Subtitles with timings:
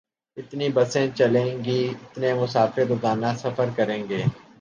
[0.37, 4.23] اتنی بسیں چلیں گی، اتنے مسافر روزانہ سفر کریں گے۔